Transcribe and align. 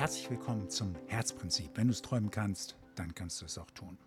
Herzlich 0.00 0.30
willkommen 0.30 0.70
zum 0.70 0.96
Herzprinzip. 1.08 1.72
Wenn 1.74 1.88
du 1.88 1.92
es 1.92 2.00
träumen 2.00 2.30
kannst, 2.30 2.74
dann 2.94 3.14
kannst 3.14 3.42
du 3.42 3.44
es 3.44 3.58
auch 3.58 3.70
tun. 3.72 3.98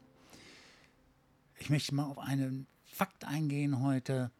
Ich 1.59 1.69
möchte 1.69 1.93
mal 1.93 2.05
auf 2.05 2.17
einen 2.17 2.65
Fakt 2.83 3.25
eingehen 3.25 3.79
heute, 3.79 4.31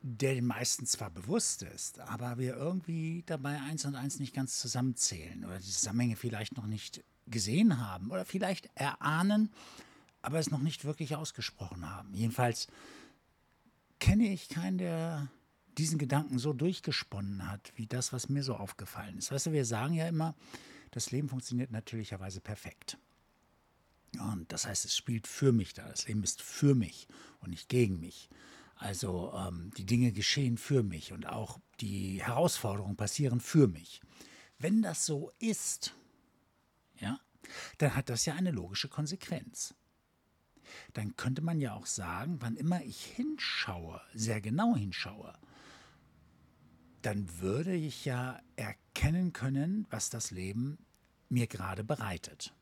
der 0.00 0.34
den 0.34 0.46
meisten 0.46 0.86
zwar 0.86 1.10
bewusst 1.10 1.62
ist, 1.62 2.00
aber 2.00 2.38
wir 2.38 2.56
irgendwie 2.56 3.22
dabei 3.26 3.60
eins 3.60 3.84
und 3.84 3.96
eins 3.96 4.18
nicht 4.18 4.34
ganz 4.34 4.60
zusammenzählen 4.60 5.44
oder 5.44 5.58
die 5.58 5.70
Zusammenhänge 5.70 6.16
vielleicht 6.16 6.56
noch 6.56 6.66
nicht 6.66 7.04
gesehen 7.26 7.78
haben 7.78 8.10
oder 8.10 8.24
vielleicht 8.24 8.70
erahnen, 8.74 9.52
aber 10.22 10.38
es 10.38 10.50
noch 10.50 10.62
nicht 10.62 10.86
wirklich 10.86 11.16
ausgesprochen 11.16 11.86
haben. 11.90 12.14
Jedenfalls 12.14 12.68
kenne 14.00 14.32
ich 14.32 14.48
keinen, 14.48 14.78
der 14.78 15.28
diesen 15.78 15.98
Gedanken 15.98 16.38
so 16.38 16.52
durchgesponnen 16.52 17.50
hat, 17.50 17.72
wie 17.76 17.86
das, 17.86 18.12
was 18.12 18.28
mir 18.28 18.42
so 18.42 18.56
aufgefallen 18.56 19.18
ist. 19.18 19.32
Weißt 19.32 19.46
du, 19.46 19.52
wir 19.52 19.64
sagen 19.64 19.94
ja 19.94 20.06
immer, 20.08 20.34
das 20.90 21.10
Leben 21.10 21.28
funktioniert 21.28 21.70
natürlicherweise 21.70 22.40
perfekt. 22.40 22.98
Und 24.18 24.52
das 24.52 24.66
heißt, 24.66 24.84
es 24.84 24.96
spielt 24.96 25.26
für 25.26 25.52
mich 25.52 25.72
da. 25.72 25.88
Das 25.88 26.06
Leben 26.06 26.22
ist 26.22 26.42
für 26.42 26.74
mich 26.74 27.08
und 27.40 27.50
nicht 27.50 27.68
gegen 27.68 27.98
mich. 27.98 28.28
Also 28.76 29.32
ähm, 29.34 29.70
die 29.76 29.86
Dinge 29.86 30.12
geschehen 30.12 30.58
für 30.58 30.82
mich 30.82 31.12
und 31.12 31.26
auch 31.26 31.60
die 31.80 32.22
Herausforderungen 32.22 32.96
passieren 32.96 33.40
für 33.40 33.68
mich. 33.68 34.02
Wenn 34.58 34.82
das 34.82 35.06
so 35.06 35.32
ist, 35.38 35.94
ja, 36.98 37.20
dann 37.78 37.94
hat 37.94 38.08
das 38.08 38.26
ja 38.26 38.34
eine 38.34 38.50
logische 38.50 38.88
Konsequenz. 38.88 39.74
Dann 40.92 41.16
könnte 41.16 41.42
man 41.42 41.60
ja 41.60 41.74
auch 41.74 41.86
sagen, 41.86 42.38
wann 42.40 42.56
immer 42.56 42.82
ich 42.82 43.04
hinschaue, 43.04 44.00
sehr 44.14 44.40
genau 44.40 44.76
hinschaue, 44.76 45.32
dann 47.02 47.40
würde 47.40 47.74
ich 47.74 48.04
ja 48.04 48.40
erkennen 48.56 49.32
können, 49.32 49.86
was 49.90 50.10
das 50.10 50.30
Leben 50.30 50.78
mir 51.28 51.46
gerade 51.46 51.84
bereitet. 51.84 52.54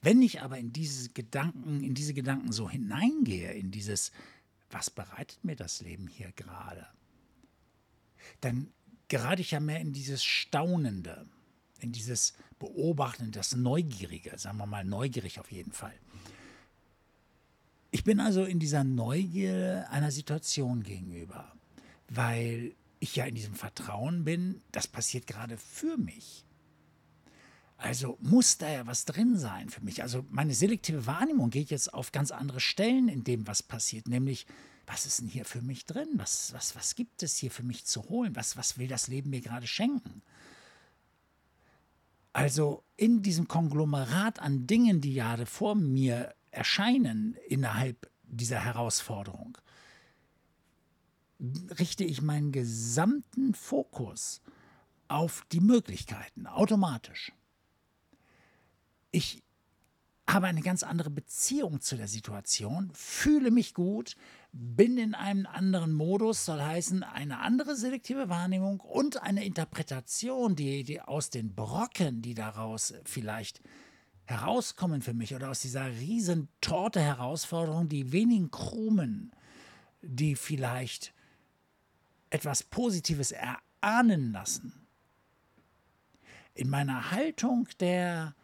Wenn 0.00 0.22
ich 0.22 0.42
aber 0.42 0.58
in 0.58 0.72
diese 0.72 1.10
Gedanken, 1.10 1.82
in 1.82 1.94
diese 1.94 2.14
Gedanken 2.14 2.52
so 2.52 2.70
hineingehe, 2.70 3.52
in 3.52 3.70
dieses, 3.70 4.12
was 4.70 4.90
bereitet 4.90 5.44
mir 5.44 5.56
das 5.56 5.80
Leben 5.80 6.06
hier 6.06 6.32
gerade, 6.32 6.86
dann 8.40 8.68
gerate 9.08 9.42
ich 9.42 9.50
ja 9.50 9.60
mehr 9.60 9.80
in 9.80 9.92
dieses 9.92 10.22
Staunende, 10.22 11.26
in 11.80 11.92
dieses 11.92 12.34
Beobachten, 12.58 13.32
das 13.32 13.56
Neugierige, 13.56 14.38
sagen 14.38 14.58
wir 14.58 14.66
mal 14.66 14.84
neugierig 14.84 15.40
auf 15.40 15.50
jeden 15.50 15.72
Fall. 15.72 15.94
Ich 17.90 18.04
bin 18.04 18.20
also 18.20 18.44
in 18.44 18.58
dieser 18.58 18.84
Neugier 18.84 19.86
einer 19.90 20.10
Situation 20.10 20.82
gegenüber, 20.82 21.52
weil 22.08 22.74
ich 23.00 23.16
ja 23.16 23.24
in 23.24 23.34
diesem 23.34 23.54
Vertrauen 23.54 24.24
bin, 24.24 24.62
das 24.72 24.86
passiert 24.86 25.26
gerade 25.26 25.56
für 25.56 25.96
mich. 25.96 26.44
Also 27.76 28.18
muss 28.20 28.58
da 28.58 28.68
ja 28.68 28.86
was 28.86 29.04
drin 29.04 29.38
sein 29.38 29.70
für 29.70 29.82
mich. 29.82 30.02
Also 30.02 30.26
meine 30.30 30.52
selektive 30.52 31.06
Wahrnehmung 31.06 31.50
geht 31.50 31.70
jetzt 31.70 31.94
auf 31.94 32.10
ganz 32.10 32.32
andere 32.32 32.60
Stellen 32.60 33.08
in 33.08 33.22
dem, 33.22 33.46
was 33.46 33.62
passiert, 33.62 34.08
nämlich 34.08 34.46
was 34.88 35.06
ist 35.06 35.20
denn 35.20 35.28
hier 35.28 35.44
für 35.44 35.60
mich 35.60 35.84
drin? 35.86 36.08
Was, 36.14 36.52
was, 36.54 36.74
was 36.74 36.94
gibt 36.94 37.22
es 37.22 37.36
hier 37.36 37.50
für 37.50 37.62
mich 37.62 37.84
zu 37.84 38.08
holen? 38.08 38.34
Was, 38.34 38.56
was 38.56 38.78
will 38.78 38.88
das 38.88 39.06
Leben 39.08 39.30
mir 39.30 39.42
gerade 39.42 39.66
schenken? 39.66 40.22
Also 42.32 42.84
in 42.96 43.22
diesem 43.22 43.48
Konglomerat 43.48 44.40
an 44.40 44.66
Dingen, 44.66 45.00
die 45.00 45.14
gerade 45.14 45.44
vor 45.44 45.74
mir 45.74 46.34
erscheinen 46.50 47.36
innerhalb 47.48 48.10
dieser 48.22 48.64
Herausforderung, 48.64 49.58
richte 51.78 52.04
ich 52.04 52.22
meinen 52.22 52.52
gesamten 52.52 53.54
Fokus 53.54 54.40
auf 55.08 55.44
die 55.52 55.60
Möglichkeiten 55.60 56.46
automatisch. 56.46 57.32
Ich 59.10 59.42
habe 60.28 60.46
eine 60.46 60.60
ganz 60.60 60.82
andere 60.82 61.08
Beziehung 61.08 61.80
zu 61.80 61.96
der 61.96 62.08
Situation, 62.08 62.90
fühle 62.92 63.50
mich 63.50 63.72
gut, 63.72 64.14
bin 64.52 64.98
in 64.98 65.14
einem 65.14 65.46
anderen 65.46 65.92
Modus, 65.92 66.44
soll 66.44 66.60
heißen 66.60 67.02
eine 67.02 67.38
andere 67.40 67.76
selektive 67.76 68.28
Wahrnehmung 68.28 68.80
und 68.80 69.22
eine 69.22 69.44
Interpretation, 69.44 70.54
die, 70.54 70.84
die 70.84 71.00
aus 71.00 71.30
den 71.30 71.54
Brocken, 71.54 72.20
die 72.20 72.34
daraus 72.34 72.92
vielleicht 73.04 73.62
herauskommen 74.26 75.00
für 75.00 75.14
mich 75.14 75.34
oder 75.34 75.48
aus 75.48 75.60
dieser 75.60 75.86
riesen 75.86 76.48
Torte 76.60 77.00
Herausforderung, 77.00 77.88
die 77.88 78.12
wenigen 78.12 78.50
Krumen, 78.50 79.32
die 80.02 80.36
vielleicht 80.36 81.14
etwas 82.30 82.62
Positives 82.62 83.32
erahnen 83.32 84.32
lassen. 84.32 84.86
In 86.54 86.68
meiner 86.68 87.10
Haltung 87.10 87.68
der 87.80 88.34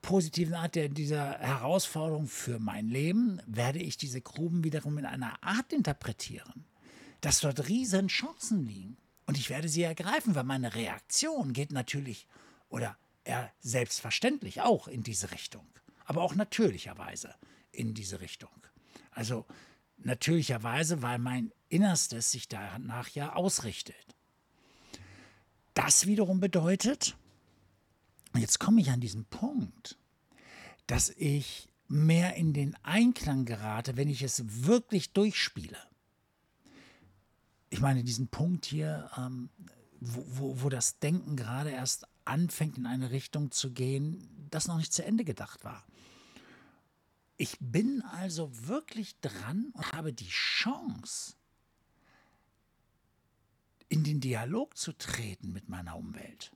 positiven 0.00 0.54
Art 0.54 0.74
der, 0.74 0.88
dieser 0.88 1.38
Herausforderung 1.38 2.26
für 2.26 2.58
mein 2.58 2.88
Leben 2.88 3.40
werde 3.46 3.78
ich 3.78 3.96
diese 3.96 4.20
Gruben 4.20 4.64
wiederum 4.64 4.98
in 4.98 5.06
einer 5.06 5.42
Art 5.42 5.72
interpretieren, 5.72 6.64
dass 7.20 7.40
dort 7.40 7.68
riesen 7.68 8.08
Chancen 8.08 8.66
liegen. 8.66 8.96
Und 9.26 9.38
ich 9.38 9.48
werde 9.48 9.68
sie 9.68 9.82
ergreifen, 9.82 10.34
weil 10.34 10.44
meine 10.44 10.74
Reaktion 10.74 11.52
geht 11.52 11.70
natürlich 11.70 12.26
oder 12.68 12.96
eher 13.24 13.52
selbstverständlich 13.60 14.60
auch 14.60 14.88
in 14.88 15.04
diese 15.04 15.30
Richtung, 15.30 15.66
aber 16.04 16.22
auch 16.22 16.34
natürlicherweise 16.34 17.34
in 17.70 17.94
diese 17.94 18.20
Richtung. 18.20 18.50
Also 19.12 19.46
natürlicherweise, 20.04 21.02
weil 21.02 21.18
mein 21.18 21.52
Innerstes 21.68 22.30
sich 22.30 22.48
danach 22.48 23.08
ja 23.08 23.34
ausrichtet. 23.34 23.96
Das 25.74 26.06
wiederum 26.06 26.40
bedeutet, 26.40 27.16
jetzt 28.36 28.58
komme 28.60 28.80
ich 28.80 28.90
an 28.90 29.00
diesen 29.00 29.24
Punkt, 29.24 29.96
dass 30.86 31.10
ich 31.10 31.68
mehr 31.88 32.36
in 32.36 32.52
den 32.52 32.76
Einklang 32.82 33.44
gerate, 33.44 33.96
wenn 33.96 34.08
ich 34.08 34.22
es 34.22 34.42
wirklich 34.66 35.12
durchspiele. 35.12 35.78
Ich 37.70 37.80
meine, 37.80 38.04
diesen 38.04 38.28
Punkt 38.28 38.66
hier, 38.66 39.10
ähm, 39.16 39.48
wo, 40.00 40.24
wo, 40.26 40.62
wo 40.62 40.68
das 40.68 40.98
Denken 40.98 41.36
gerade 41.36 41.70
erst 41.70 42.06
anfängt, 42.24 42.76
in 42.76 42.86
eine 42.86 43.10
Richtung 43.10 43.50
zu 43.50 43.72
gehen, 43.72 44.28
das 44.50 44.68
noch 44.68 44.76
nicht 44.76 44.92
zu 44.92 45.04
Ende 45.04 45.24
gedacht 45.24 45.64
war. 45.64 45.84
Ich 47.42 47.56
bin 47.58 48.02
also 48.02 48.68
wirklich 48.68 49.18
dran 49.18 49.72
und 49.72 49.90
habe 49.90 50.12
die 50.12 50.28
Chance, 50.28 51.34
in 53.88 54.04
den 54.04 54.20
Dialog 54.20 54.76
zu 54.76 54.92
treten 54.92 55.52
mit 55.52 55.68
meiner 55.68 55.96
Umwelt. 55.96 56.52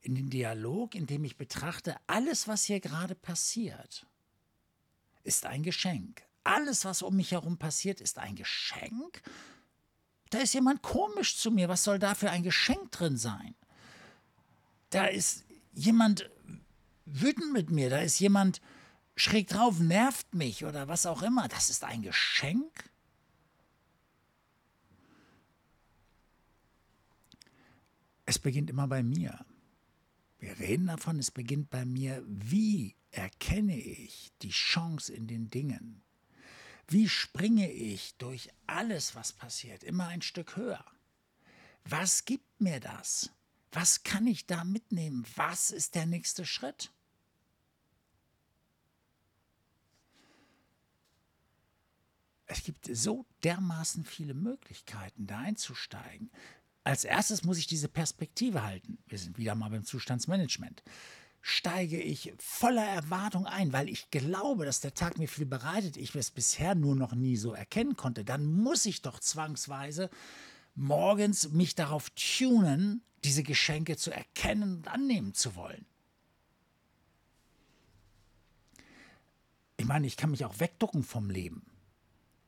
In 0.00 0.14
den 0.14 0.30
Dialog, 0.30 0.94
in 0.94 1.08
dem 1.08 1.24
ich 1.24 1.36
betrachte, 1.36 1.96
alles, 2.06 2.46
was 2.46 2.66
hier 2.66 2.78
gerade 2.78 3.16
passiert, 3.16 4.06
ist 5.24 5.44
ein 5.44 5.64
Geschenk. 5.64 6.22
Alles, 6.44 6.84
was 6.84 7.02
um 7.02 7.16
mich 7.16 7.32
herum 7.32 7.58
passiert, 7.58 8.00
ist 8.00 8.18
ein 8.18 8.36
Geschenk. 8.36 9.22
Da 10.30 10.38
ist 10.38 10.54
jemand 10.54 10.82
komisch 10.82 11.36
zu 11.36 11.50
mir. 11.50 11.68
Was 11.68 11.82
soll 11.82 11.98
da 11.98 12.14
für 12.14 12.30
ein 12.30 12.44
Geschenk 12.44 12.92
drin 12.92 13.16
sein? 13.16 13.56
Da 14.90 15.06
ist 15.06 15.42
jemand 15.72 16.30
wütend 17.06 17.52
mit 17.52 17.70
mir. 17.70 17.90
Da 17.90 17.98
ist 17.98 18.20
jemand 18.20 18.60
schräg 19.16 19.48
drauf 19.48 19.78
nervt 19.78 20.34
mich 20.34 20.64
oder 20.64 20.88
was 20.88 21.06
auch 21.06 21.22
immer, 21.22 21.48
das 21.48 21.70
ist 21.70 21.84
ein 21.84 22.02
Geschenk? 22.02 22.90
Es 28.26 28.38
beginnt 28.38 28.70
immer 28.70 28.88
bei 28.88 29.02
mir. 29.02 29.44
Wir 30.38 30.58
reden 30.58 30.86
davon, 30.86 31.18
es 31.18 31.30
beginnt 31.30 31.70
bei 31.70 31.84
mir. 31.84 32.22
Wie 32.26 32.96
erkenne 33.10 33.78
ich 33.78 34.32
die 34.42 34.50
Chance 34.50 35.12
in 35.12 35.26
den 35.26 35.50
Dingen? 35.50 36.02
Wie 36.88 37.08
springe 37.08 37.70
ich 37.70 38.16
durch 38.16 38.50
alles, 38.66 39.14
was 39.14 39.32
passiert, 39.32 39.82
immer 39.84 40.08
ein 40.08 40.22
Stück 40.22 40.56
höher? 40.56 40.84
Was 41.84 42.24
gibt 42.24 42.60
mir 42.60 42.80
das? 42.80 43.30
Was 43.72 44.02
kann 44.04 44.26
ich 44.26 44.46
da 44.46 44.64
mitnehmen? 44.64 45.26
Was 45.36 45.70
ist 45.70 45.94
der 45.94 46.06
nächste 46.06 46.44
Schritt? 46.44 46.93
Es 52.46 52.62
gibt 52.62 52.88
so 52.94 53.24
dermaßen 53.42 54.04
viele 54.04 54.34
Möglichkeiten, 54.34 55.26
da 55.26 55.38
einzusteigen. 55.38 56.30
Als 56.82 57.04
erstes 57.04 57.44
muss 57.44 57.58
ich 57.58 57.66
diese 57.66 57.88
Perspektive 57.88 58.62
halten. 58.62 58.98
Wir 59.06 59.18
sind 59.18 59.38
wieder 59.38 59.54
mal 59.54 59.70
beim 59.70 59.84
Zustandsmanagement. 59.84 60.82
Steige 61.40 62.00
ich 62.00 62.34
voller 62.38 62.84
Erwartung 62.84 63.46
ein, 63.46 63.72
weil 63.72 63.88
ich 63.88 64.10
glaube, 64.10 64.64
dass 64.66 64.80
der 64.80 64.94
Tag 64.94 65.18
mir 65.18 65.28
viel 65.28 65.46
bereitet, 65.46 65.96
ich 65.96 66.14
es 66.14 66.30
bisher 66.30 66.74
nur 66.74 66.94
noch 66.94 67.14
nie 67.14 67.36
so 67.36 67.52
erkennen 67.52 67.96
konnte, 67.96 68.24
dann 68.24 68.44
muss 68.46 68.86
ich 68.86 69.02
doch 69.02 69.20
zwangsweise 69.20 70.10
morgens 70.74 71.50
mich 71.52 71.74
darauf 71.74 72.10
tunen, 72.10 73.02
diese 73.24 73.42
Geschenke 73.42 73.96
zu 73.96 74.10
erkennen 74.10 74.76
und 74.76 74.88
annehmen 74.88 75.34
zu 75.34 75.54
wollen. 75.54 75.86
Ich 79.76 79.86
meine, 79.86 80.06
ich 80.06 80.16
kann 80.16 80.30
mich 80.30 80.44
auch 80.44 80.60
wegducken 80.60 81.02
vom 81.02 81.30
Leben 81.30 81.73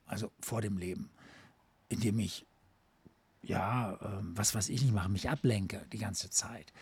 also 0.06 0.32
vor 0.40 0.62
dem 0.62 0.78
Leben, 0.78 1.10
indem 1.88 2.18
ich 2.18 2.46
ja, 3.42 3.94
äh, 3.94 4.22
was 4.34 4.54
weiß 4.54 4.68
ich 4.68 4.82
nicht 4.82 4.94
mache, 4.94 5.08
mich 5.08 5.28
ablenke 5.28 5.86
die 5.92 5.98
ganze 5.98 6.30
Zeit. 6.30 6.72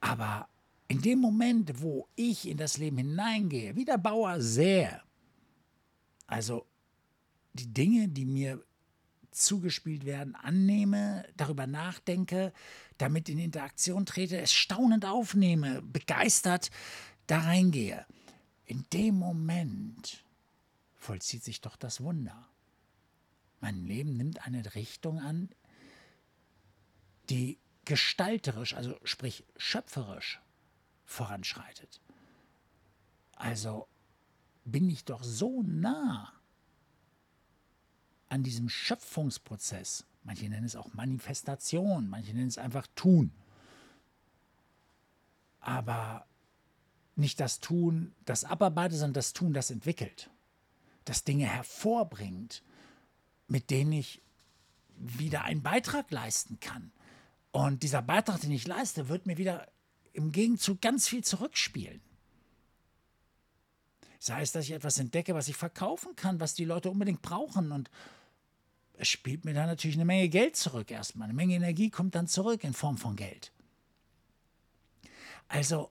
Aber 0.00 0.48
in 0.88 1.00
dem 1.00 1.18
Moment, 1.18 1.82
wo 1.82 2.08
ich 2.16 2.48
in 2.48 2.56
das 2.56 2.78
Leben 2.78 2.98
hineingehe, 2.98 3.76
wie 3.76 3.84
der 3.84 3.98
Bauer 3.98 4.40
sähe, 4.40 5.00
also 6.26 6.66
die 7.52 7.72
Dinge, 7.72 8.08
die 8.08 8.24
mir 8.24 8.62
zugespielt 9.30 10.04
werden, 10.04 10.34
annehme, 10.34 11.24
darüber 11.36 11.66
nachdenke, 11.66 12.52
damit 12.98 13.28
in 13.28 13.38
Interaktion 13.38 14.06
trete, 14.06 14.38
es 14.38 14.52
staunend 14.52 15.04
aufnehme, 15.04 15.82
begeistert 15.82 16.70
da 17.26 17.40
reingehe. 17.40 18.06
In 18.66 18.84
dem 18.92 19.16
Moment 19.16 20.24
vollzieht 20.96 21.44
sich 21.44 21.60
doch 21.60 21.76
das 21.76 22.00
Wunder. 22.00 22.48
Mein 23.64 23.86
Leben 23.86 24.18
nimmt 24.18 24.46
eine 24.46 24.74
Richtung 24.74 25.20
an, 25.20 25.48
die 27.30 27.58
gestalterisch, 27.86 28.74
also 28.74 28.94
sprich 29.04 29.46
schöpferisch 29.56 30.42
voranschreitet. 31.06 32.02
Also 33.36 33.88
bin 34.66 34.90
ich 34.90 35.06
doch 35.06 35.24
so 35.24 35.62
nah 35.62 36.30
an 38.28 38.42
diesem 38.42 38.68
Schöpfungsprozess. 38.68 40.04
Manche 40.24 40.46
nennen 40.50 40.66
es 40.66 40.76
auch 40.76 40.92
Manifestation, 40.92 42.10
manche 42.10 42.34
nennen 42.34 42.48
es 42.48 42.58
einfach 42.58 42.86
Tun. 42.94 43.32
Aber 45.60 46.26
nicht 47.16 47.40
das 47.40 47.60
Tun, 47.60 48.14
das 48.26 48.44
abarbeitet, 48.44 48.98
sondern 48.98 49.14
das 49.14 49.32
Tun, 49.32 49.54
das 49.54 49.70
entwickelt. 49.70 50.28
Das 51.06 51.24
Dinge 51.24 51.46
hervorbringt, 51.46 52.62
mit 53.48 53.70
denen 53.70 53.92
ich 53.92 54.22
wieder 54.96 55.44
einen 55.44 55.62
Beitrag 55.62 56.10
leisten 56.10 56.60
kann. 56.60 56.92
Und 57.50 57.82
dieser 57.82 58.02
Beitrag, 58.02 58.40
den 58.40 58.52
ich 58.52 58.66
leiste, 58.66 59.08
wird 59.08 59.26
mir 59.26 59.36
wieder 59.38 59.68
im 60.12 60.32
Gegenzug 60.32 60.80
ganz 60.80 61.08
viel 61.08 61.24
zurückspielen. 61.24 62.00
Sei 64.18 64.40
es, 64.40 64.52
dass 64.52 64.64
ich 64.64 64.72
etwas 64.72 64.98
entdecke, 64.98 65.34
was 65.34 65.48
ich 65.48 65.56
verkaufen 65.56 66.16
kann, 66.16 66.40
was 66.40 66.54
die 66.54 66.64
Leute 66.64 66.90
unbedingt 66.90 67.22
brauchen 67.22 67.72
und 67.72 67.90
es 68.96 69.08
spielt 69.08 69.44
mir 69.44 69.54
dann 69.54 69.66
natürlich 69.66 69.96
eine 69.96 70.04
Menge 70.04 70.28
Geld 70.28 70.56
zurück 70.56 70.90
erstmal. 70.90 71.26
Eine 71.26 71.34
Menge 71.34 71.54
Energie 71.54 71.90
kommt 71.90 72.14
dann 72.14 72.28
zurück 72.28 72.62
in 72.62 72.72
Form 72.72 72.96
von 72.96 73.16
Geld. 73.16 73.52
Also 75.48 75.90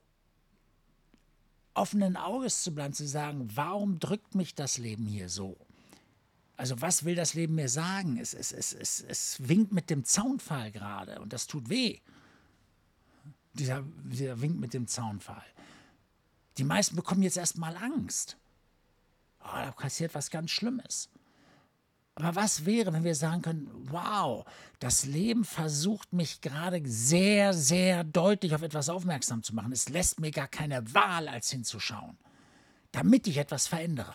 offenen 1.74 2.16
Auges 2.16 2.62
zu 2.62 2.74
bleiben, 2.74 2.94
zu 2.94 3.06
sagen, 3.06 3.48
warum 3.54 3.98
drückt 3.98 4.34
mich 4.34 4.54
das 4.54 4.78
Leben 4.78 5.06
hier 5.06 5.28
so? 5.28 5.56
Also 6.56 6.80
was 6.80 7.04
will 7.04 7.14
das 7.14 7.34
Leben 7.34 7.54
mir 7.56 7.68
sagen? 7.68 8.18
Es, 8.18 8.32
es, 8.32 8.52
es, 8.52 8.72
es, 8.72 9.00
es 9.00 9.48
winkt 9.48 9.72
mit 9.72 9.90
dem 9.90 10.04
Zaunfall 10.04 10.70
gerade 10.70 11.20
und 11.20 11.32
das 11.32 11.46
tut 11.46 11.68
weh. 11.68 12.00
Dieser, 13.54 13.84
dieser 14.04 14.40
Wink 14.40 14.58
mit 14.58 14.74
dem 14.74 14.86
Zaunfall. 14.86 15.44
Die 16.58 16.64
meisten 16.64 16.96
bekommen 16.96 17.22
jetzt 17.22 17.36
erstmal 17.36 17.76
Angst. 17.76 18.36
Oh, 19.40 19.52
da 19.52 19.72
passiert 19.72 20.14
was 20.14 20.30
ganz 20.30 20.50
Schlimmes. 20.50 21.08
Aber 22.16 22.36
was 22.36 22.64
wäre, 22.64 22.92
wenn 22.92 23.02
wir 23.02 23.16
sagen 23.16 23.42
können, 23.42 23.68
wow, 23.90 24.44
das 24.78 25.04
Leben 25.04 25.44
versucht 25.44 26.12
mich 26.12 26.40
gerade 26.40 26.80
sehr, 26.84 27.52
sehr 27.52 28.04
deutlich 28.04 28.54
auf 28.54 28.62
etwas 28.62 28.88
aufmerksam 28.88 29.42
zu 29.42 29.54
machen. 29.54 29.72
Es 29.72 29.88
lässt 29.88 30.20
mir 30.20 30.30
gar 30.30 30.46
keine 30.46 30.94
Wahl, 30.94 31.26
als 31.26 31.50
hinzuschauen, 31.50 32.16
damit 32.92 33.26
ich 33.26 33.38
etwas 33.38 33.66
verändere, 33.66 34.14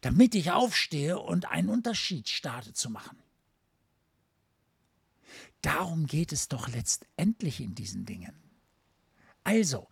damit 0.00 0.34
ich 0.34 0.50
aufstehe 0.50 1.18
und 1.18 1.46
einen 1.46 1.68
Unterschied 1.68 2.28
starte 2.28 2.72
zu 2.72 2.90
machen. 2.90 3.18
Darum 5.62 6.06
geht 6.06 6.32
es 6.32 6.48
doch 6.48 6.68
letztendlich 6.68 7.60
in 7.60 7.74
diesen 7.74 8.06
Dingen. 8.06 8.34
Also, 9.44 9.88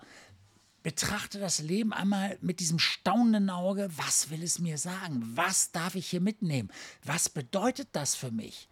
betrachte 0.82 1.38
das 1.38 1.58
Leben 1.60 1.92
einmal 1.92 2.38
mit 2.40 2.60
diesem 2.60 2.78
staunenden 2.78 3.50
Auge. 3.50 3.90
Was 3.96 4.30
will 4.30 4.42
es 4.42 4.58
mir 4.58 4.78
sagen? 4.78 5.36
Was 5.36 5.72
darf 5.72 5.94
ich 5.94 6.08
hier 6.08 6.20
mitnehmen? 6.20 6.70
Was 7.04 7.28
bedeutet 7.28 7.88
das 7.92 8.14
für 8.14 8.30
mich? 8.30 8.68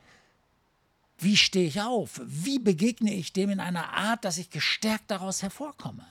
Wie 1.19 1.37
stehe 1.37 1.67
ich 1.67 1.81
auf? 1.81 2.21
Wie 2.25 2.59
begegne 2.59 3.15
ich 3.15 3.33
dem 3.33 3.51
in 3.51 3.61
einer 3.61 3.93
Art, 3.93 4.25
dass 4.25 4.39
ich 4.39 4.51
gestärkt 4.51 5.11
daraus 5.11 5.43
hervorkomme? 5.43 6.07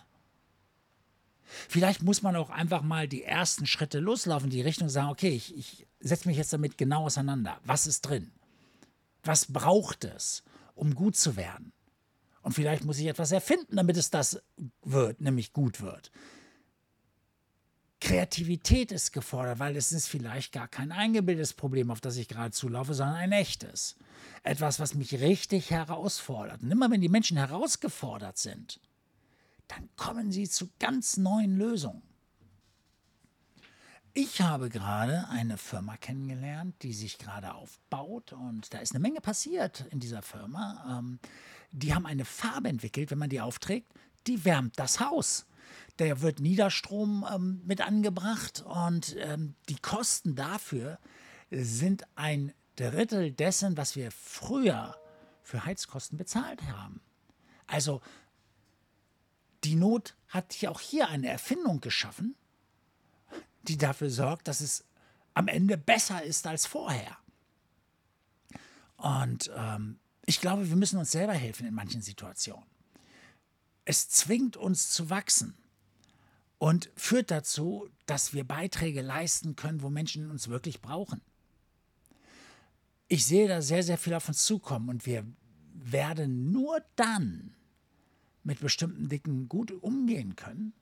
Vielleicht 1.45 2.01
muss 2.01 2.21
man 2.21 2.35
auch 2.35 2.49
einfach 2.49 2.81
mal 2.81 3.07
die 3.07 3.23
ersten 3.23 3.65
Schritte 3.65 3.99
loslaufen, 3.99 4.49
die 4.49 4.61
Richtung 4.61 4.89
sagen, 4.89 5.09
okay, 5.09 5.29
ich, 5.29 5.55
ich 5.55 5.87
setze 5.99 6.27
mich 6.27 6.37
jetzt 6.37 6.53
damit 6.53 6.77
genau 6.77 7.05
auseinander. 7.05 7.59
Was 7.63 7.87
ist 7.87 8.01
drin? 8.01 8.31
Was 9.23 9.51
braucht 9.51 10.03
es, 10.05 10.43
um 10.75 10.95
gut 10.95 11.15
zu 11.15 11.35
werden? 11.35 11.71
Und 12.41 12.53
vielleicht 12.53 12.83
muss 12.83 12.99
ich 12.99 13.07
etwas 13.07 13.31
erfinden, 13.31 13.75
damit 13.75 13.97
es 13.97 14.11
das 14.11 14.39
wird, 14.83 15.21
nämlich 15.21 15.51
gut 15.51 15.81
wird. 15.81 16.11
Kreativität 17.99 18.91
ist 18.91 19.13
gefordert, 19.13 19.57
weil 19.57 19.75
es 19.75 19.91
ist 19.91 20.07
vielleicht 20.07 20.51
gar 20.51 20.67
kein 20.67 20.91
eingebildetes 20.91 21.53
Problem, 21.53 21.89
auf 21.89 22.01
das 22.01 22.17
ich 22.17 22.27
gerade 22.27 22.51
zulaufe, 22.51 22.93
sondern 22.93 23.15
ein 23.15 23.31
echtes. 23.31 23.95
Etwas, 24.43 24.79
was 24.79 24.93
mich 24.93 25.19
richtig 25.21 25.71
herausfordert. 25.71 26.61
Und 26.61 26.69
immer 26.69 26.91
wenn 26.91 27.01
die 27.01 27.09
Menschen 27.09 27.37
herausgefordert 27.37 28.37
sind, 28.37 28.79
dann 29.67 29.89
kommen 29.95 30.31
sie 30.31 30.49
zu 30.49 30.69
ganz 30.79 31.17
neuen 31.17 31.57
Lösungen. 31.57 32.01
Ich 34.17 34.39
habe 34.39 34.69
gerade 34.69 35.27
eine 35.29 35.57
Firma 35.57 35.97
kennengelernt, 35.97 36.81
die 36.83 36.93
sich 36.93 37.17
gerade 37.17 37.53
aufbaut 37.53 38.31
und 38.31 38.73
da 38.73 38.77
ist 38.77 38.93
eine 38.93 39.01
Menge 39.01 39.19
passiert 39.19 39.85
in 39.89 39.99
dieser 39.99 40.21
Firma. 40.21 40.99
Ähm, 40.99 41.19
die 41.71 41.93
haben 41.93 42.05
eine 42.05 42.23
Farbe 42.23 42.69
entwickelt, 42.69 43.11
wenn 43.11 43.17
man 43.17 43.29
die 43.29 43.41
aufträgt, 43.41 43.91
die 44.25 44.45
wärmt 44.45 44.79
das 44.79 45.01
Haus. 45.01 45.47
Da 45.97 46.21
wird 46.21 46.39
Niederstrom 46.39 47.25
ähm, 47.29 47.61
mit 47.65 47.81
angebracht 47.81 48.63
und 48.65 49.17
ähm, 49.19 49.55
die 49.67 49.75
Kosten 49.75 50.35
dafür 50.35 50.97
sind 51.51 52.03
ein 52.15 52.53
Drittel 52.77 53.31
dessen, 53.31 53.75
was 53.75 53.97
wir 53.97 54.11
früher 54.11 54.95
für 55.43 55.65
Heizkosten 55.65 56.17
bezahlt 56.17 56.61
haben. 56.63 57.01
Also 57.67 58.01
die 59.65 59.75
Not 59.75 60.15
hat 60.27 60.53
hier 60.53 60.71
auch 60.71 60.79
hier 60.79 61.09
eine 61.09 61.27
Erfindung 61.27 61.81
geschaffen, 61.81 62.35
die 63.63 63.77
dafür 63.77 64.09
sorgt, 64.09 64.47
dass 64.47 64.61
es 64.61 64.85
am 65.33 65.47
Ende 65.47 65.77
besser 65.77 66.23
ist 66.23 66.45
als 66.47 66.65
vorher. 66.65 67.17
Und 68.97 69.51
ähm, 69.55 69.99
ich 70.25 70.39
glaube, 70.39 70.69
wir 70.69 70.75
müssen 70.75 70.99
uns 70.99 71.11
selber 71.11 71.33
helfen 71.33 71.67
in 71.67 71.73
manchen 71.73 72.01
Situationen. 72.01 72.65
Es 73.83 74.09
zwingt 74.09 74.55
uns 74.55 74.89
zu 74.91 75.09
wachsen 75.09 75.55
und 76.57 76.89
führt 76.95 77.31
dazu, 77.31 77.89
dass 78.05 78.33
wir 78.33 78.43
Beiträge 78.43 79.01
leisten 79.01 79.55
können, 79.55 79.81
wo 79.81 79.89
Menschen 79.89 80.31
uns 80.31 80.47
wirklich 80.47 80.81
brauchen. 80.81 81.21
Ich 83.07 83.25
sehe 83.25 83.47
da 83.47 83.61
sehr, 83.61 83.83
sehr 83.83 83.97
viel 83.97 84.13
auf 84.13 84.27
uns 84.27 84.45
zukommen 84.45 84.89
und 84.89 85.05
wir 85.05 85.25
werden 85.73 86.51
nur 86.51 86.81
dann 86.95 87.55
mit 88.45 88.61
bestimmten 88.61 89.09
Dingen 89.09 89.49
gut 89.49 89.71
umgehen 89.71 90.35
können, 90.35 90.73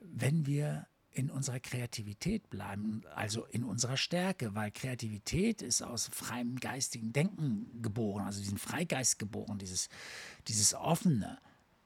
wenn 0.00 0.46
wir 0.46 0.86
in 1.10 1.30
unserer 1.30 1.58
Kreativität 1.58 2.48
bleiben, 2.48 3.02
also 3.14 3.44
in 3.46 3.64
unserer 3.64 3.96
Stärke, 3.96 4.54
weil 4.54 4.70
Kreativität 4.70 5.62
ist 5.62 5.82
aus 5.82 6.08
freiem 6.12 6.56
geistigen 6.60 7.12
Denken 7.12 7.82
geboren, 7.82 8.24
also 8.24 8.40
diesen 8.40 8.58
Freigeist 8.58 9.18
geboren, 9.18 9.58
dieses, 9.58 9.88
dieses 10.46 10.74
offene. 10.74 11.38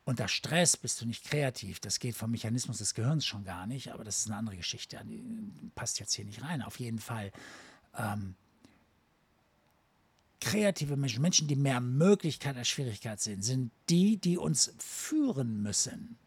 Unter 0.04 0.28
Stress 0.28 0.76
bist 0.76 1.00
du 1.00 1.06
nicht 1.06 1.24
kreativ. 1.24 1.80
Das 1.80 2.00
geht 2.00 2.16
vom 2.16 2.32
Mechanismus 2.32 2.78
des 2.78 2.92
Gehirns 2.92 3.24
schon 3.24 3.44
gar 3.44 3.66
nicht, 3.66 3.92
aber 3.92 4.04
das 4.04 4.18
ist 4.18 4.26
eine 4.26 4.36
andere 4.36 4.56
Geschichte. 4.56 5.00
Die 5.04 5.22
passt 5.74 6.00
jetzt 6.00 6.12
hier 6.12 6.24
nicht 6.24 6.42
rein. 6.42 6.60
Auf 6.60 6.80
jeden 6.80 6.98
Fall 6.98 7.30
ähm, 7.96 8.34
kreative 10.42 10.96
Menschen, 10.96 11.22
Menschen, 11.22 11.48
die 11.48 11.56
mehr 11.56 11.80
Möglichkeit 11.80 12.56
als 12.56 12.68
Schwierigkeit 12.68 13.20
sehen, 13.20 13.42
sind 13.42 13.70
die, 13.88 14.18
die 14.18 14.36
uns 14.36 14.74
führen 14.78 15.62
müssen 15.62 16.18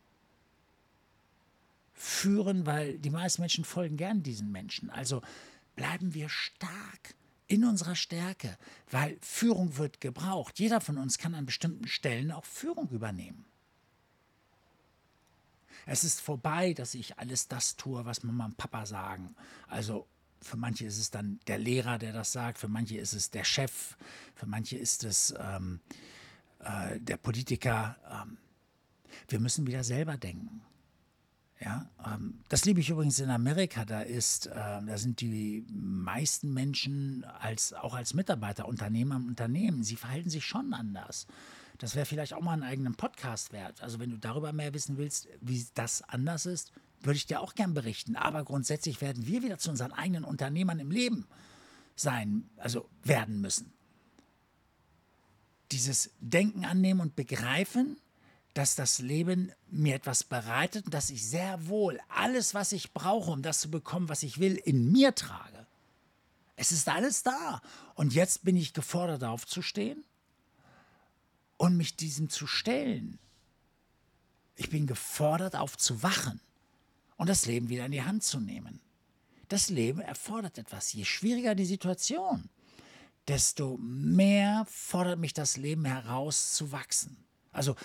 führen, 1.96 2.66
weil 2.66 3.00
die 3.00 3.10
meisten 3.10 3.42
Menschen 3.42 3.66
folgen 3.66 3.98
gern 3.98 4.22
diesen 4.22 4.52
Menschen. 4.52 4.90
Also 4.90 5.22
bleiben 5.76 6.14
wir 6.14 6.30
stark 6.30 7.16
in 7.48 7.64
unserer 7.64 7.96
Stärke, 7.96 8.58
weil 8.92 9.18
Führung 9.22 9.78
wird 9.78 10.02
gebraucht. 10.02 10.60
Jeder 10.60 10.82
von 10.82 10.98
uns 10.98 11.18
kann 11.18 11.34
an 11.34 11.46
bestimmten 11.46 11.88
Stellen 11.88 12.32
auch 12.32 12.46
Führung 12.46 12.90
übernehmen. 12.90 13.46
Es 15.86 16.04
ist 16.04 16.22
vorbei, 16.22 16.74
dass 16.74 16.96
ich 16.96 17.18
alles 17.20 17.48
das 17.48 17.76
tue, 17.76 18.06
was 18.06 18.24
Mama 18.24 18.46
und 18.46 18.58
Papa 18.58 18.86
sagen. 18.86 19.36
Also 19.68 20.08
für 20.46 20.58
manche 20.58 20.86
ist 20.86 21.00
es 21.00 21.12
dann 21.12 21.40
der 21.48 21.58
Lehrer, 21.58 21.98
der 21.98 22.14
das 22.14 22.32
sagt, 22.32 22.60
für 22.60 22.68
manche 22.68 22.98
ist 22.98 23.14
es 23.14 23.32
der 23.32 23.44
Chef, 23.44 23.98
für 24.36 24.46
manche 24.46 24.78
ist 24.78 25.04
es 25.04 25.34
ähm, 25.40 25.80
äh, 26.60 27.00
der 27.00 27.18
Politiker. 27.18 27.98
Ähm, 28.10 28.38
wir 29.28 29.40
müssen 29.40 29.66
wieder 29.66 29.84
selber 29.84 30.18
denken. 30.18 30.62
Ja, 31.60 31.90
ähm, 32.06 32.44
das 32.50 32.66
liebe 32.66 32.80
ich 32.80 32.90
übrigens 32.90 33.20
in 33.20 33.30
Amerika. 33.30 33.86
Da 33.86 34.02
ist, 34.02 34.48
äh, 34.48 34.54
da 34.54 34.98
sind 34.98 35.22
die 35.22 35.66
meisten 35.72 36.54
Menschen 36.54 37.24
als 37.24 37.74
auch 37.74 37.94
als 37.96 38.14
Mitarbeiter, 38.14 38.68
Unternehmer 38.68 39.16
im 39.16 39.28
Unternehmen, 39.28 39.84
sie 39.84 39.96
verhalten 39.96 40.30
sich 40.30 40.46
schon 40.46 40.74
anders. 40.74 41.28
Das 41.80 41.96
wäre 41.96 42.06
vielleicht 42.06 42.34
auch 42.34 42.42
mal 42.42 42.54
einen 42.54 42.64
eigenen 42.64 42.96
Podcast 42.96 43.52
wert. 43.52 43.82
Also 43.82 44.00
wenn 44.00 44.10
du 44.10 44.18
darüber 44.18 44.54
mehr 44.54 44.74
wissen 44.74 44.98
willst, 44.98 45.28
wie 45.42 45.66
das 45.74 46.02
anders 46.04 46.46
ist, 46.46 46.72
würde 47.06 47.18
ich 47.18 47.28
dir 47.28 47.42
auch 47.42 47.56
gern 47.56 47.74
berichten. 47.74 48.16
Aber 48.16 48.44
grundsätzlich 48.44 49.02
werden 49.02 49.26
wir 49.28 49.44
wieder 49.44 49.58
zu 49.58 49.70
unseren 49.70 49.92
eigenen 49.92 50.24
Unternehmern 50.24 50.80
im 50.80 50.92
Leben 50.92 51.28
sein, 51.96 52.50
also 52.58 52.90
werden 53.04 53.42
müssen. 53.42 53.74
Dieses 55.72 56.12
Denken 56.20 56.66
annehmen 56.66 57.00
und 57.00 57.16
begreifen, 57.16 57.98
dass 58.54 58.76
das 58.76 59.00
Leben 59.00 59.52
mir 59.70 59.96
etwas 59.96 60.24
bereitet 60.24 60.86
und 60.86 60.94
dass 60.94 61.10
ich 61.10 61.28
sehr 61.28 61.68
wohl 61.68 62.00
alles, 62.08 62.54
was 62.54 62.72
ich 62.72 62.94
brauche, 62.94 63.32
um 63.32 63.42
das 63.42 63.60
zu 63.60 63.70
bekommen, 63.70 64.08
was 64.08 64.24
ich 64.24 64.40
will, 64.40 64.56
in 64.56 64.92
mir 64.92 65.14
trage. 65.14 65.68
Es 66.56 66.72
ist 66.72 66.88
alles 66.88 67.24
da. 67.24 67.62
Und 67.96 68.14
jetzt 68.14 68.46
bin 68.46 68.56
ich 68.56 68.74
gefordert, 68.74 69.24
aufzustehen 69.24 70.06
und 71.58 71.76
mich 71.76 71.98
diesem 71.98 72.30
zu 72.30 72.48
stellen. 72.48 73.20
Ich 74.56 74.70
bin 74.70 74.88
gefordert, 74.88 75.56
aufzuwachen 75.56 76.40
und 77.18 77.30
das 77.30 77.46
Leben 77.46 77.70
wieder 77.70 77.86
in 77.86 77.92
die 77.92 78.04
Hand 78.04 78.24
zu 78.24 78.40
nehmen. 78.40 78.82
Das 79.48 79.70
Leben 79.70 80.02
erfordert 80.02 80.58
etwas. 80.58 80.94
Je 80.94 81.06
schwieriger 81.06 81.56
die 81.56 81.66
Situation, 81.66 82.50
desto 83.28 83.78
mehr 83.78 84.66
fordert 84.70 85.20
mich 85.20 85.34
das 85.34 85.58
Leben 85.58 85.86
heraus 85.86 86.54
zu 86.54 86.72
wachsen. 86.72 87.18
Also 87.52 87.76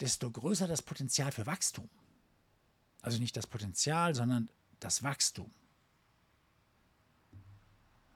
desto 0.00 0.30
größer 0.30 0.66
das 0.66 0.82
Potenzial 0.82 1.32
für 1.32 1.46
Wachstum. 1.46 1.88
Also 3.02 3.18
nicht 3.18 3.36
das 3.36 3.46
Potenzial, 3.46 4.14
sondern 4.14 4.48
das 4.80 5.02
Wachstum. 5.02 5.50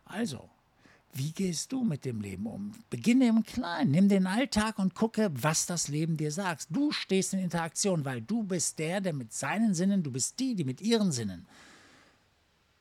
Also, 0.05 0.49
wie 1.17 1.33
gehst 1.33 1.73
du 1.73 1.85
mit 1.85 2.05
dem 2.05 2.21
Leben 2.21 2.47
um? 2.47 2.73
Beginne 2.91 3.29
im 3.29 3.43
Kleinen, 3.43 3.91
nimm 3.91 4.09
den 4.09 4.27
Alltag 4.27 4.79
und 4.79 4.95
gucke, 4.95 5.31
was 5.33 5.67
das 5.67 5.89
Leben 5.89 6.17
dir 6.17 6.31
sagt. 6.31 6.67
Du 6.71 6.93
stehst 6.93 7.33
in 7.33 7.41
Interaktion, 7.41 8.05
weil 8.05 8.21
du 8.21 8.43
bist 8.43 8.79
der, 8.79 9.01
der 9.01 9.13
mit 9.13 9.33
seinen 9.33 9.75
Sinnen, 9.75 10.03
du 10.03 10.11
bist 10.11 10.39
die, 10.39 10.55
die 10.55 10.65
mit 10.65 10.81
ihren 10.81 11.13
Sinnen 11.13 11.47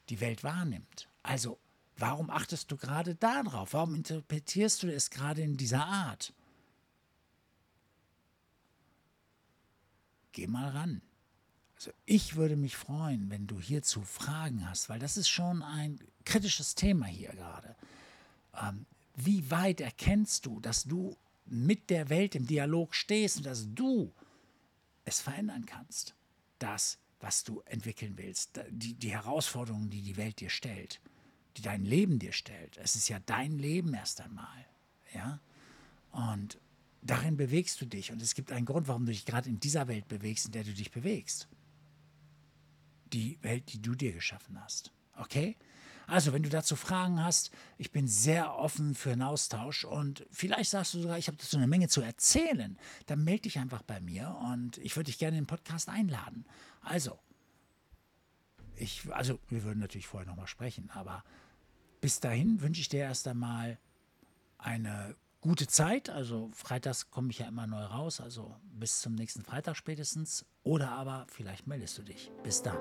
die 0.10 0.20
Welt 0.20 0.44
wahrnimmt. 0.44 1.08
Also, 1.24 1.58
warum 1.98 2.30
achtest 2.30 2.72
du 2.72 2.78
gerade 2.78 3.16
darauf? 3.16 3.74
Warum 3.74 3.96
interpretierst 3.96 4.84
du 4.84 4.94
es 4.94 5.10
gerade 5.10 5.42
in 5.42 5.58
dieser 5.58 5.86
Art? 5.86 6.34
geh 10.36 10.48
mal 10.48 10.70
ran. 10.70 11.02
Also 11.78 11.92
ich 12.06 12.36
würde 12.36 12.56
mich 12.56 12.76
freuen, 12.76 13.30
wenn 13.30 13.48
du 13.48 13.60
hierzu 13.60 14.02
Fragen 14.02 14.70
hast, 14.70 14.90
weil 14.90 15.00
das 15.00 15.18
ist 15.18 15.30
schon 15.30 15.64
ein 15.64 16.00
kritisches 16.26 16.76
Thema 16.76 17.06
hier 17.06 17.30
gerade. 17.30 17.76
Ähm, 18.62 18.86
wie 19.16 19.50
weit 19.50 19.82
erkennst 19.82 20.46
du, 20.46 20.60
dass 20.60 20.84
du 20.84 21.16
mit 21.46 21.90
der 21.90 22.10
Welt 22.10 22.36
im 22.36 22.48
Dialog 22.48 22.96
stehst 22.96 23.38
und 23.38 23.46
dass 23.46 23.68
du 23.74 24.12
es 25.06 25.22
verändern 25.22 25.66
kannst? 25.66 26.16
Das, 26.60 26.98
was 27.20 27.44
du 27.44 27.62
entwickeln 27.66 28.14
willst, 28.18 28.60
die, 28.70 28.94
die 28.94 29.12
Herausforderungen, 29.12 29.90
die 29.90 30.02
die 30.02 30.18
Welt 30.18 30.40
dir 30.40 30.50
stellt, 30.50 31.00
die 31.58 31.62
dein 31.62 31.86
Leben 31.86 32.20
dir 32.20 32.34
stellt. 32.34 32.78
Es 32.78 32.96
ist 32.96 33.08
ja 33.08 33.20
dein 33.26 33.58
Leben 33.58 33.94
erst 33.94 34.22
einmal. 34.22 34.66
Ja? 35.14 35.40
Und 36.12 36.60
darin 37.02 37.38
bewegst 37.38 37.80
du 37.82 37.86
dich 37.86 38.12
und 38.12 38.22
es 38.22 38.36
gibt 38.36 38.52
einen 38.52 38.66
Grund, 38.66 38.88
warum 38.88 39.06
du 39.06 39.12
dich 39.12 39.26
gerade 39.26 39.50
in 39.50 39.60
dieser 39.60 39.88
Welt 39.88 40.08
bewegst, 40.08 40.48
in 40.48 40.52
der 40.52 40.64
du 40.64 40.74
dich 40.74 40.92
bewegst. 40.92 41.48
Die 43.14 43.38
Welt, 43.42 43.72
die 43.72 43.82
du 43.82 43.96
dir 43.96 44.12
geschaffen 44.12 44.62
hast. 44.62 44.92
Okay? 45.18 45.56
Also, 46.08 46.34
wenn 46.34 46.44
du 46.44 46.50
dazu 46.50 46.76
Fragen 46.76 47.24
hast, 47.24 47.52
ich 47.78 47.92
bin 47.92 48.08
sehr 48.08 48.56
offen 48.56 48.96
für 48.96 49.12
einen 49.12 49.22
Austausch 49.22 49.86
und 49.86 50.26
vielleicht 50.32 50.70
sagst 50.70 50.94
du 50.94 51.02
sogar, 51.02 51.18
ich 51.18 51.28
habe 51.28 51.38
dazu 51.38 51.58
eine 51.58 51.68
Menge 51.68 51.88
zu 51.88 52.02
erzählen, 52.02 52.78
dann 53.08 53.24
melde 53.24 53.44
dich 53.44 53.60
einfach 53.60 53.82
bei 53.82 54.00
mir 54.00 54.36
und 54.52 54.78
ich 54.78 54.96
würde 54.96 55.06
dich 55.06 55.18
gerne 55.18 55.38
in 55.38 55.44
den 55.44 55.48
Podcast 55.48 55.90
einladen. 55.90 56.46
Also, 56.82 57.18
ich, 58.76 59.04
also 59.12 59.40
wir 59.50 59.64
würden 59.64 59.80
natürlich 59.80 60.08
vorher 60.08 60.28
nochmal 60.30 60.48
sprechen, 60.48 60.90
aber 60.92 61.24
bis 62.02 62.20
dahin 62.20 62.62
wünsche 62.62 62.82
ich 62.82 62.90
dir 62.90 63.00
erst 63.00 63.28
einmal 63.28 63.78
eine 64.58 65.16
gute 65.42 65.68
Zeit. 65.68 66.10
Also 66.10 66.50
freitags 66.54 67.12
komme 67.12 67.30
ich 67.30 67.40
ja 67.40 67.48
immer 67.48 67.68
neu 67.68 67.84
raus, 67.84 68.20
also 68.20 68.56
bis 68.64 69.02
zum 69.02 69.16
nächsten 69.16 69.44
Freitag 69.44 69.78
spätestens. 69.78 70.46
Oder 70.64 70.92
aber 70.92 71.26
vielleicht 71.30 71.68
meldest 71.68 71.98
du 71.98 72.04
dich. 72.04 72.32
Bis 72.44 72.62
dann. 72.62 72.78